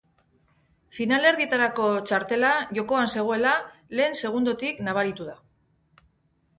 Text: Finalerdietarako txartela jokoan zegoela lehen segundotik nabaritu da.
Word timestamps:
Finalerdietarako 0.99 1.91
txartela 2.13 2.55
jokoan 2.79 3.13
zegoela 3.19 3.55
lehen 4.01 4.21
segundotik 4.25 4.85
nabaritu 4.91 5.33
da. 5.33 5.41